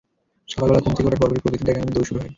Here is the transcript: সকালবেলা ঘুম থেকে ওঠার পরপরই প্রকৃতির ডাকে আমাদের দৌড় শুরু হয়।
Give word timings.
সকালবেলা 0.51 0.83
ঘুম 0.85 0.93
থেকে 0.97 1.07
ওঠার 1.07 1.19
পরপরই 1.21 1.43
প্রকৃতির 1.43 1.65
ডাকে 1.67 1.79
আমাদের 1.81 1.95
দৌড় 1.95 2.07
শুরু 2.09 2.19
হয়। 2.19 2.29